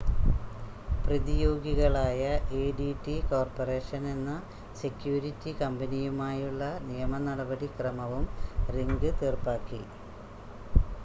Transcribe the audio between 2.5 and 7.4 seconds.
ADT corporation എന്ന security കമ്പനിയുമായുള്ള നിയമ